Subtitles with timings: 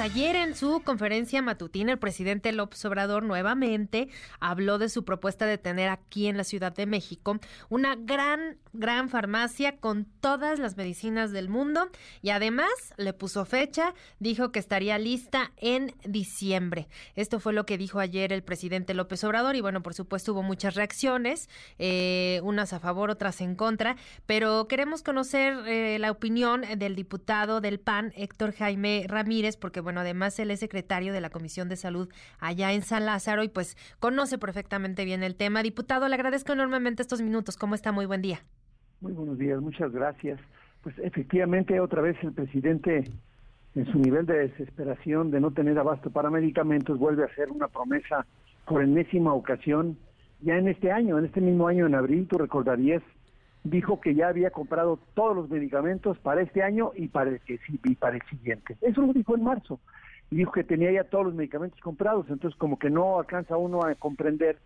[0.00, 4.08] Ayer en su conferencia matutina, el presidente López Obrador nuevamente
[4.40, 7.38] habló de su propuesta de tener aquí en la Ciudad de México
[7.70, 11.88] una gran, gran farmacia con todas las medicinas del mundo
[12.22, 16.88] y además le puso fecha, dijo que estaría lista en diciembre.
[17.14, 20.42] Esto fue lo que dijo ayer el presidente López Obrador y bueno, por supuesto hubo
[20.42, 26.62] muchas reacciones, eh, unas a favor, otras en contra, pero queremos conocer eh, la opinión
[26.76, 31.30] del diputado del PAN, Héctor Jaime Ramírez, porque bueno, además él es secretario de la
[31.30, 32.08] Comisión de Salud
[32.40, 35.62] allá en San Lázaro y pues conoce perfectamente bien el tema.
[35.62, 37.56] Diputado, le agradezco enormemente estos minutos.
[37.56, 37.92] ¿Cómo está?
[37.92, 38.40] Muy buen día.
[39.00, 40.40] Muy buenos días, muchas gracias.
[40.82, 43.04] Pues efectivamente otra vez el presidente
[43.74, 47.68] en su nivel de desesperación de no tener abasto para medicamentos vuelve a hacer una
[47.68, 48.26] promesa
[48.66, 49.96] por enésima ocasión
[50.40, 53.02] ya en este año, en este mismo año en abril, tú recordarías
[53.64, 57.40] dijo que ya había comprado todos los medicamentos para este año y para el,
[58.28, 58.76] siguiente.
[58.82, 59.80] Eso lo dijo en marzo.
[60.30, 62.26] Y dijo que tenía ya todos los medicamentos comprados.
[62.28, 64.58] Entonces, como que no alcanza uno a comprender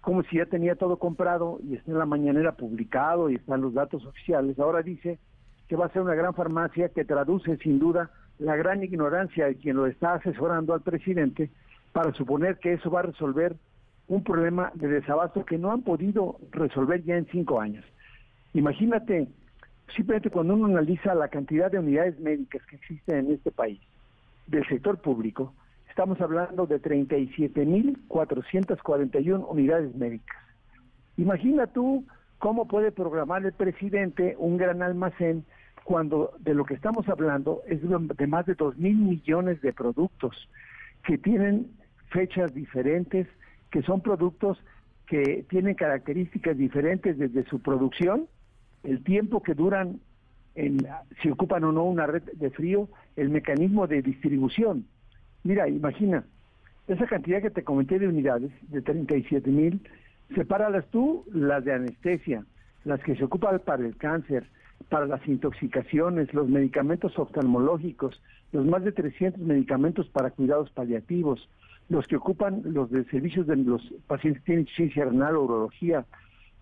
[0.00, 3.72] como si ya tenía todo comprado y está en la mañanera publicado y están los
[3.72, 4.58] datos oficiales.
[4.58, 5.18] Ahora dice
[5.66, 9.56] que va a ser una gran farmacia que traduce sin duda la gran ignorancia de
[9.56, 11.50] quien lo está asesorando al presidente
[11.92, 13.56] para suponer que eso va a resolver
[14.08, 17.84] un problema de desabasto que no han podido resolver ya en cinco años.
[18.54, 19.28] Imagínate,
[19.94, 23.78] simplemente cuando uno analiza la cantidad de unidades médicas que existen en este país,
[24.46, 25.52] del sector público,
[25.88, 30.36] estamos hablando de 37.441 unidades médicas.
[31.16, 32.04] Imagina tú
[32.38, 35.44] cómo puede programar el presidente un gran almacén
[35.82, 40.48] cuando de lo que estamos hablando es de más de 2 mil millones de productos
[41.04, 41.72] que tienen
[42.10, 43.26] fechas diferentes,
[43.70, 44.58] que son productos
[45.06, 48.28] que tienen características diferentes desde su producción
[48.84, 50.00] el tiempo que duran,
[50.54, 50.86] en,
[51.22, 54.86] si ocupan o no una red de frío, el mecanismo de distribución.
[55.42, 56.24] Mira, imagina,
[56.86, 59.80] esa cantidad que te comenté de unidades, de 37 mil,
[60.34, 62.44] sepáralas tú, las de anestesia,
[62.84, 64.46] las que se ocupan para el cáncer,
[64.88, 68.22] para las intoxicaciones, los medicamentos oftalmológicos,
[68.52, 71.48] los más de 300 medicamentos para cuidados paliativos,
[71.88, 76.04] los que ocupan los de servicios de los pacientes que tienen insuficiencia renal urología,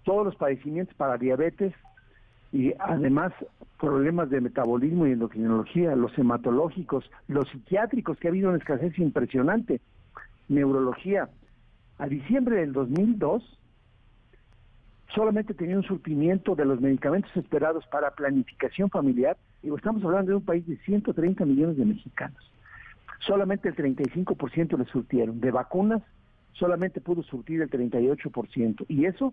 [0.05, 1.73] todos los padecimientos para diabetes,
[2.53, 3.33] y además
[3.81, 9.81] problemas de metabolismo y endocrinología, los hematológicos, los psiquiátricos, que ha habido una escasez impresionante,
[10.49, 11.31] neurología.
[11.99, 13.43] A diciembre del 2002
[15.15, 20.37] solamente tenía un surtimiento de los medicamentos esperados para planificación familiar, y estamos hablando de
[20.37, 22.51] un país de 130 millones de mexicanos.
[23.21, 25.41] Solamente el 35% le surtieron.
[25.41, 26.03] De vacunas
[26.53, 28.85] solamente pudo surtir el 38%.
[28.89, 29.33] Y eso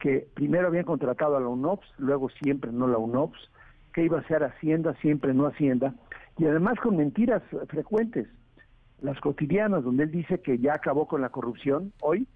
[0.00, 3.38] que primero habían contratado a la UNOPS, luego siempre no la UNOPS,
[3.92, 5.94] que iba a ser Hacienda, siempre no Hacienda,
[6.38, 8.26] y además con mentiras frecuentes,
[9.02, 12.26] las cotidianas, donde él dice que ya acabó con la corrupción, hoy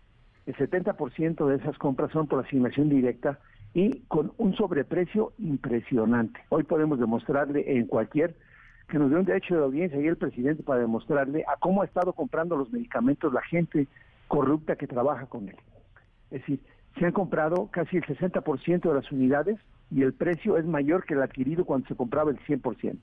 [0.46, 3.38] el 70% de esas compras son por asignación directa
[3.72, 6.40] y con un sobreprecio impresionante.
[6.50, 8.36] Hoy podemos demostrarle en cualquier
[8.88, 11.86] que nos dé un derecho de audiencia y el presidente para demostrarle a cómo ha
[11.86, 13.88] estado comprando los medicamentos la gente
[14.28, 15.56] corrupta que trabaja con él.
[16.30, 16.60] Es decir,
[16.98, 19.58] se han comprado casi el 60% de las unidades
[19.90, 22.98] y el precio es mayor que el adquirido cuando se compraba el 100%.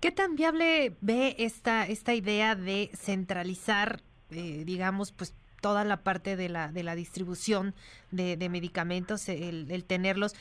[0.00, 4.00] ¿Qué tan viable ve esta, esta idea de centralizar,
[4.30, 7.74] eh, digamos, pues toda la parte de la, de la distribución
[8.10, 10.34] de, medicamentos, el, el, tenerlos.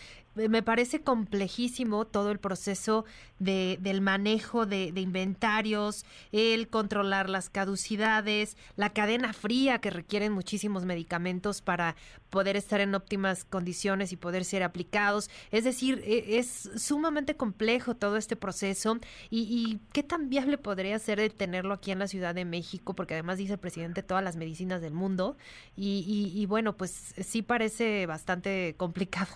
[0.49, 3.05] Me parece complejísimo todo el proceso
[3.39, 10.31] de, del manejo de, de, inventarios, el controlar las caducidades, la cadena fría que requieren
[10.31, 11.95] muchísimos medicamentos para
[12.29, 15.29] poder estar en óptimas condiciones y poder ser aplicados.
[15.51, 18.99] Es decir, e, es sumamente complejo todo este proceso
[19.29, 22.93] y, y qué tan viable podría ser el tenerlo aquí en la Ciudad de México,
[22.93, 25.37] porque además dice el presidente todas las medicinas del mundo
[25.75, 29.33] y, y, y bueno, pues sí parece bastante complicado.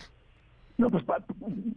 [0.77, 1.23] No, pues pa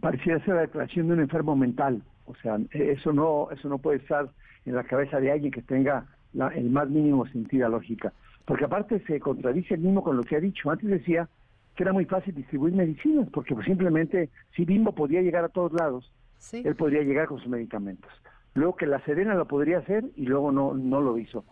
[0.01, 2.01] pareciera ser la declaración de un enfermo mental.
[2.25, 4.29] O sea, eso no, eso no puede estar
[4.65, 8.13] en la cabeza de alguien que tenga la, el más mínimo sentido lógica.
[8.45, 10.69] Porque aparte se contradice el mismo con lo que ha dicho.
[10.69, 11.27] Antes decía
[11.75, 15.73] que era muy fácil distribuir medicinas, porque pues simplemente si Bimbo podía llegar a todos
[15.73, 16.61] lados, sí.
[16.63, 18.11] él podría llegar con sus medicamentos.
[18.53, 21.43] Luego que la Serena lo podría hacer y luego no, no lo hizo.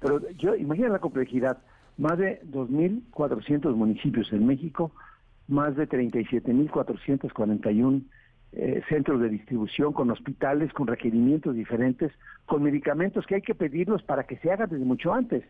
[0.00, 1.58] Pero yo, imagina la complejidad.
[1.96, 4.92] Más de 2.400 municipios en México,
[5.52, 8.02] más de 37.441
[8.54, 12.12] eh, centros de distribución con hospitales, con requerimientos diferentes,
[12.44, 15.42] con medicamentos que hay que pedirlos para que se hagan desde mucho antes.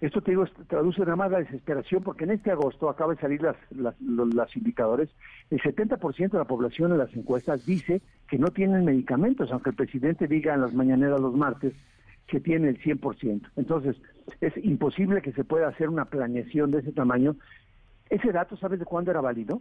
[0.00, 3.42] Esto te digo, traduce nada más la desesperación, porque en este agosto acaba de salir
[3.42, 5.08] las, las, los, indicadores,
[5.50, 9.76] el 70% de la población en las encuestas dice que no tienen medicamentos, aunque el
[9.76, 11.74] presidente diga en las mañaneras los martes
[12.28, 13.50] que tiene el 100%.
[13.56, 13.96] Entonces,
[14.40, 17.34] es imposible que se pueda hacer una planeación de ese tamaño.
[18.10, 19.60] Ese dato, ¿sabes de cuándo era válido?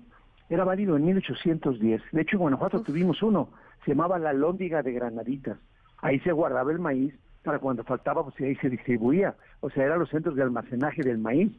[0.49, 2.01] Era válido en 1810.
[2.11, 3.49] De hecho, en Guanajuato tuvimos uno,
[3.83, 5.57] se llamaba la Lóndiga de Granaditas.
[6.01, 7.13] Ahí se guardaba el maíz
[7.43, 9.35] para cuando faltaba, pues ahí se distribuía.
[9.61, 11.51] O sea, eran los centros de almacenaje del maíz,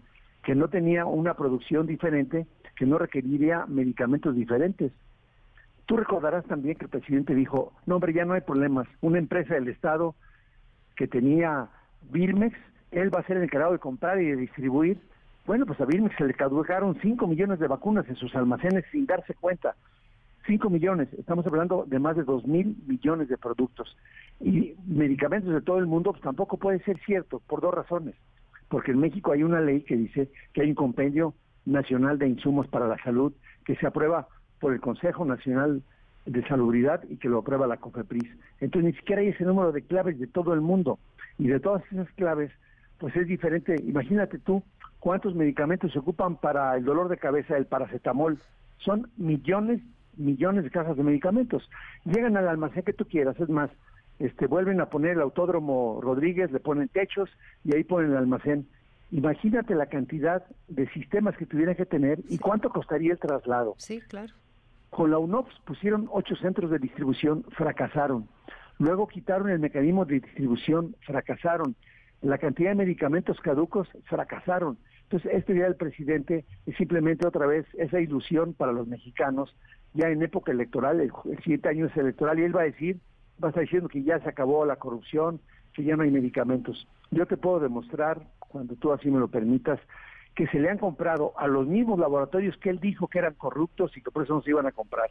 [0.44, 2.46] que no tenía una producción diferente,
[2.76, 4.92] que no requeriría medicamentos diferentes.
[5.86, 8.86] Tú recordarás también que el presidente dijo, no hombre, ya no hay problemas.
[9.00, 10.14] Una empresa del Estado
[10.96, 11.68] que tenía
[12.10, 12.56] Birmex,
[12.90, 14.98] él va a ser el encargado de comprar y de distribuir.
[15.48, 19.06] Bueno, pues a Birmex se le caducaron 5 millones de vacunas en sus almacenes sin
[19.06, 19.76] darse cuenta.
[20.46, 23.96] 5 millones, estamos hablando de más de 2 mil millones de productos.
[24.40, 28.14] Y medicamentos de todo el mundo pues, tampoco puede ser cierto, por dos razones.
[28.68, 31.32] Porque en México hay una ley que dice que hay un compendio
[31.64, 33.32] nacional de insumos para la salud
[33.64, 34.28] que se aprueba
[34.60, 35.82] por el Consejo Nacional
[36.26, 38.28] de Salubridad y que lo aprueba la COFEPRIS.
[38.60, 40.98] Entonces ni siquiera hay ese número de claves de todo el mundo.
[41.38, 42.52] Y de todas esas claves,
[42.98, 43.76] pues es diferente.
[43.82, 44.62] Imagínate tú
[45.00, 48.38] cuántos medicamentos se ocupan para el dolor de cabeza, el paracetamol.
[48.78, 49.80] Son millones
[50.18, 51.68] millones de cajas de medicamentos.
[52.04, 53.70] Llegan al almacén que tú quieras, es más,
[54.18, 57.30] este, vuelven a poner el autódromo Rodríguez, le ponen techos
[57.64, 58.66] y ahí ponen el almacén.
[59.10, 63.74] Imagínate la cantidad de sistemas que tuvieran que tener y cuánto costaría el traslado.
[63.78, 64.34] Sí, claro.
[64.90, 68.28] Con la UNOPS pusieron ocho centros de distribución, fracasaron.
[68.78, 71.74] Luego quitaron el mecanismo de distribución, fracasaron.
[72.20, 74.76] La cantidad de medicamentos caducos, fracasaron.
[75.10, 79.56] Entonces, este día del presidente es simplemente otra vez esa ilusión para los mexicanos
[79.94, 82.98] ya en época electoral, el, siguiente año es electoral, y él va a decir,
[83.42, 85.40] va a estar diciendo que ya se acabó la corrupción,
[85.72, 86.86] que ya no hay medicamentos.
[87.10, 89.80] Yo te puedo demostrar, cuando tú así me lo permitas,
[90.34, 93.96] que se le han comprado a los mismos laboratorios que él dijo que eran corruptos
[93.96, 95.10] y que por eso no se iban a comprar.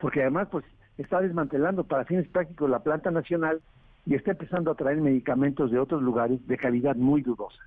[0.00, 0.64] Porque además, pues,
[0.98, 3.60] está desmantelando para fines prácticos la planta nacional
[4.04, 7.60] y está empezando a traer medicamentos de otros lugares de calidad muy dudosa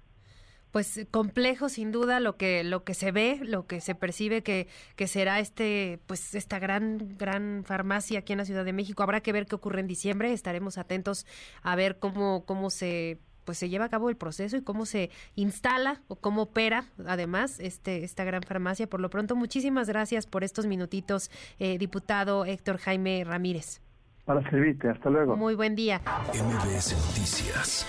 [0.71, 4.67] pues complejo sin duda lo que lo que se ve, lo que se percibe que,
[4.95, 9.03] que será este pues esta gran gran farmacia aquí en la Ciudad de México.
[9.03, 11.25] Habrá que ver qué ocurre en diciembre, estaremos atentos
[11.61, 15.09] a ver cómo cómo se pues se lleva a cabo el proceso y cómo se
[15.35, 18.87] instala o cómo opera además este esta gran farmacia.
[18.87, 23.81] Por lo pronto, muchísimas gracias por estos minutitos, eh, diputado Héctor Jaime Ramírez.
[24.25, 25.35] Para servirte, hasta luego.
[25.35, 25.99] Muy buen día.
[26.33, 27.85] MBS Noticias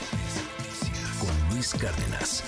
[1.20, 2.42] con Luis Cárdenas.